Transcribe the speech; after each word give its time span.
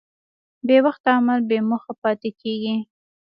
بېوخته 0.67 1.09
عمل 1.17 1.39
بېموخه 1.49 1.93
پاتې 2.01 2.29
کېږي. 2.41 2.75